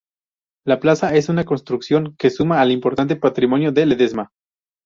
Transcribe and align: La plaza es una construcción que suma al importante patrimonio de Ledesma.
La 0.65 0.79
plaza 0.79 1.13
es 1.15 1.29
una 1.29 1.45
construcción 1.45 2.15
que 2.17 2.31
suma 2.31 2.59
al 2.59 2.71
importante 2.71 3.15
patrimonio 3.17 3.71
de 3.71 3.85
Ledesma. 3.85 4.31